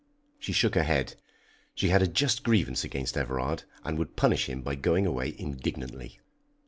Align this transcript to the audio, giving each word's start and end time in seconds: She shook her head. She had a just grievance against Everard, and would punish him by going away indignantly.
She 0.39 0.51
shook 0.51 0.73
her 0.73 0.81
head. 0.81 1.13
She 1.75 1.89
had 1.89 2.01
a 2.01 2.07
just 2.07 2.41
grievance 2.43 2.83
against 2.83 3.15
Everard, 3.15 3.65
and 3.83 3.99
would 3.99 4.15
punish 4.15 4.49
him 4.49 4.63
by 4.63 4.73
going 4.73 5.05
away 5.05 5.35
indignantly. 5.37 6.19